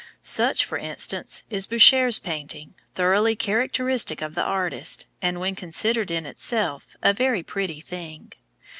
[0.23, 6.25] Such, for instance, is Boucher's painting, thoroughly characteristic of the artist, and, when considered in
[6.25, 8.33] itself, a very pretty thing.